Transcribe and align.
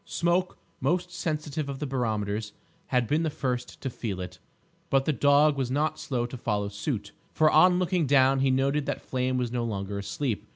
Smoke, 0.03 0.57
most 0.79 1.11
sensitive 1.13 1.69
of 1.69 1.77
barometers, 1.77 2.53
had 2.87 3.05
been 3.05 3.21
the 3.21 3.29
first 3.29 3.79
to 3.81 3.89
feel 3.91 4.19
it, 4.19 4.39
but 4.89 5.05
the 5.05 5.13
dog 5.13 5.55
was 5.55 5.69
not 5.69 5.99
slow 5.99 6.25
to 6.25 6.37
follow 6.37 6.69
suit, 6.69 7.11
for 7.31 7.51
on 7.51 7.77
looking 7.77 8.07
down 8.07 8.39
he 8.39 8.49
noted 8.49 8.87
that 8.87 8.99
Flame 9.03 9.37
was 9.37 9.51
no 9.51 9.63
longer 9.63 9.99
asleep. 9.99 10.47